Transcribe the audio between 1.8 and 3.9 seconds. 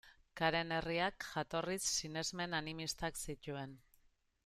sinesmen animistak zituen.